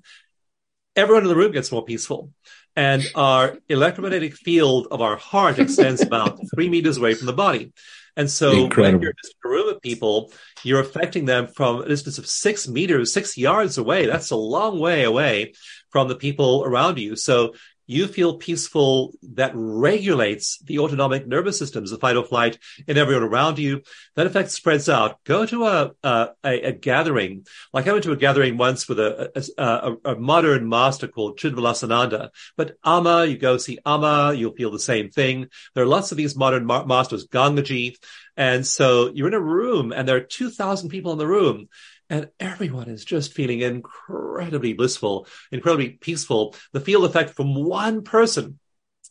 [0.96, 2.30] everyone in the room gets more peaceful.
[2.76, 7.74] And our electromagnetic field of our heart extends about three meters away from the body.
[8.16, 8.84] And so Incredible.
[8.84, 10.32] when you're just in a room of people,
[10.64, 14.06] you're affecting them from a distance of six meters, six yards away.
[14.06, 15.54] That's a long way away
[15.90, 17.16] from the people around you.
[17.16, 17.54] So
[17.92, 23.24] you feel peaceful that regulates the autonomic nervous systems, the fight or flight in everyone
[23.24, 23.82] around you.
[24.16, 25.22] That effect spreads out.
[25.26, 27.46] Go to a, a, a gathering.
[27.74, 32.30] Like I went to a gathering once with a, a, a modern master called Chidvilasananda.
[32.56, 35.48] But Amma, you go see Amma, you'll feel the same thing.
[35.76, 37.98] There are lots of these modern ma- masters, Gangaji.
[38.38, 41.68] And so you're in a room and there are 2000 people in the room
[42.12, 46.54] and everyone is just feeling incredibly blissful, incredibly peaceful.
[46.74, 48.60] The field effect from one person.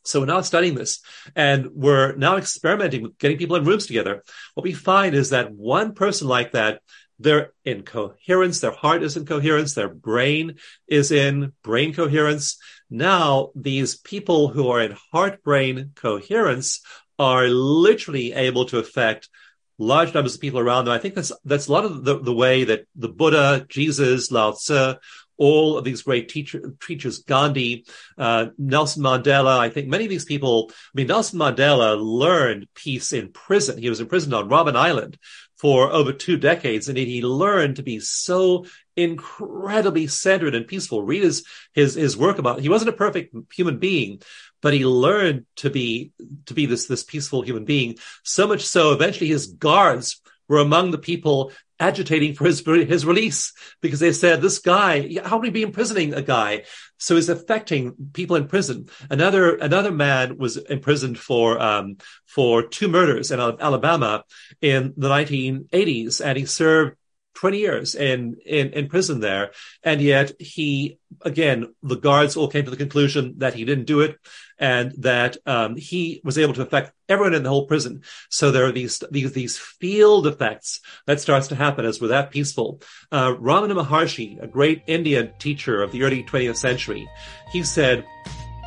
[0.05, 1.01] So we're now studying this
[1.35, 4.23] and we're now experimenting with getting people in rooms together.
[4.53, 6.83] What we find is that one person like that,
[7.19, 12.59] they're in coherence, their heart is in coherence, their brain is in brain coherence.
[12.91, 16.83] Now these people who are in heart brain coherence
[17.19, 19.31] are literally able to affect
[19.81, 20.95] large numbers of people around them.
[20.95, 24.53] I think that's that's a lot of the, the way that the Buddha, Jesus, Lao
[24.53, 24.95] Tzu,
[25.41, 27.87] all of these great teacher, teachers, Gandhi,
[28.19, 29.59] uh, Nelson Mandela.
[29.59, 33.79] I think many of these people, I mean, Nelson Mandela learned peace in prison.
[33.79, 35.19] He was imprisoned on Robben Island
[35.57, 38.67] for over two decades and he learned to be so
[38.97, 41.03] incredibly centered and peaceful.
[41.03, 44.21] Read his, his, his work about, he wasn't a perfect human being,
[44.63, 46.13] but he learned to be,
[46.47, 47.97] to be this, this peaceful human being.
[48.25, 53.55] So much so eventually his guards were among the people agitating for his his release
[53.81, 56.63] because they said this guy how would he be imprisoning a guy
[56.99, 61.97] so he's affecting people in prison another another man was imprisoned for um,
[62.27, 64.23] for two murders in Alabama
[64.61, 66.97] in the 1980s and he served
[67.41, 69.53] 20 years in, in, in prison there.
[69.83, 74.01] And yet he, again, the guards all came to the conclusion that he didn't do
[74.01, 74.19] it
[74.59, 78.03] and that, um, he was able to affect everyone in the whole prison.
[78.29, 82.31] So there are these, these, these field effects that starts to happen as we're that
[82.31, 82.83] peaceful.
[83.11, 87.09] Uh, Ramana Maharshi, a great Indian teacher of the early 20th century,
[87.53, 88.05] he said,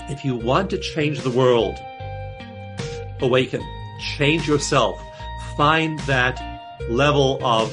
[0.09, 1.77] if you want to change the world,
[3.21, 3.61] awaken,
[4.17, 4.99] change yourself,
[5.55, 6.41] find that
[6.89, 7.71] level of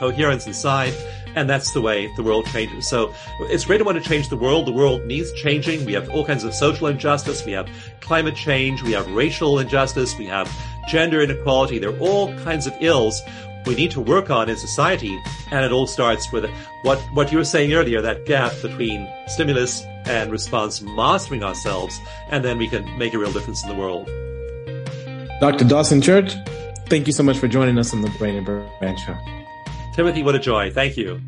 [0.00, 0.94] coherence inside.
[1.36, 2.88] And that's the way the world changes.
[2.88, 4.66] So it's great to want to change the world.
[4.66, 5.84] The world needs changing.
[5.84, 7.44] We have all kinds of social injustice.
[7.44, 7.68] We have
[8.00, 8.82] climate change.
[8.82, 10.18] We have racial injustice.
[10.18, 10.50] We have
[10.88, 11.78] gender inequality.
[11.78, 13.22] There are all kinds of ills
[13.66, 15.16] we need to work on in society.
[15.52, 16.50] And it all starts with
[16.82, 21.96] what, what you were saying earlier, that gap between stimulus and response, mastering ourselves,
[22.30, 24.06] and then we can make a real difference in the world.
[25.40, 25.64] Dr.
[25.64, 26.34] Dawson Church,
[26.88, 29.39] thank you so much for joining us on the Brain and Brand Show.
[29.92, 30.70] Timothy, what a joy.
[30.70, 31.20] Thank you.